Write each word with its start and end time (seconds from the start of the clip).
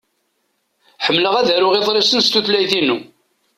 Ḥemmleɣ 1.05 1.33
ad 1.37 1.49
aruɣ 1.55 1.73
iḍrisen 1.75 2.21
s 2.21 2.27
tutlayt-inu. 2.29 2.97